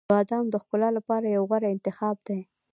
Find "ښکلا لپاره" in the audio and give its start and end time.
0.63-1.25